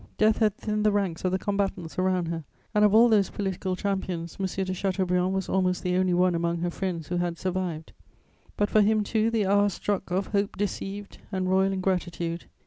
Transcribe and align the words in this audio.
Death 0.17 0.39
had 0.39 0.55
thinned 0.57 0.83
the 0.83 0.91
ranks 0.91 1.23
of 1.25 1.31
the 1.31 1.37
combatants 1.37 1.99
around 1.99 2.25
her, 2.29 2.43
and, 2.73 2.83
of 2.83 2.91
all 2.91 3.07
those 3.07 3.29
political 3.29 3.75
champions, 3.75 4.37
M. 4.39 4.47
de 4.47 4.73
Chateaubriand 4.73 5.31
was 5.31 5.47
almost 5.47 5.83
the 5.83 5.95
only 5.95 6.15
one 6.15 6.33
among 6.33 6.57
her 6.61 6.71
friends 6.71 7.09
who 7.09 7.17
had 7.17 7.37
survived. 7.37 7.93
But 8.57 8.71
for 8.71 8.81
him 8.81 9.03
too 9.03 9.29
the 9.29 9.45
hour 9.45 9.69
struck 9.69 10.09
of 10.09 10.25
hope 10.29 10.57
deceived 10.57 11.19
and 11.31 11.47
royal 11.47 11.71
ingratitude. 11.71 12.45